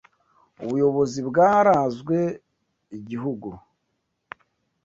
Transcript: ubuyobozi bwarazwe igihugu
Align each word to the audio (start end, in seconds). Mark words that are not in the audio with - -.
ubuyobozi 0.63 1.19
bwarazwe 1.29 2.17
igihugu 2.97 3.49